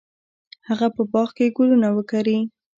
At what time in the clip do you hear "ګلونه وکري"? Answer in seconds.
1.57-2.39